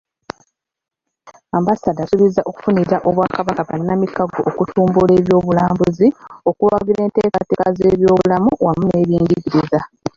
Ambasada 1.57 1.99
asuubizza 2.03 2.41
okufunira 2.49 2.97
Obwakabaka 3.09 3.67
bannamikago 3.69 4.39
okutumbula 4.49 5.11
ebyobulambuzi, 5.19 6.07
okuwagira 6.49 6.99
enteekateeka 7.05 7.67
z'ebyobulamu 7.77 8.49
wamu 8.65 8.83
n'ebyenjigiriza. 8.87 9.79